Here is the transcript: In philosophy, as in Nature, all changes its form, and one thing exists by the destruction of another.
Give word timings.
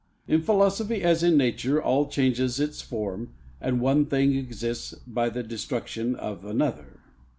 In 0.27 0.41
philosophy, 0.41 1.03
as 1.03 1.21
in 1.21 1.37
Nature, 1.37 1.79
all 1.79 2.07
changes 2.07 2.59
its 2.59 2.81
form, 2.81 3.29
and 3.61 3.79
one 3.79 4.07
thing 4.07 4.33
exists 4.33 4.95
by 5.05 5.29
the 5.29 5.43
destruction 5.43 6.15
of 6.15 6.43
another. 6.43 7.01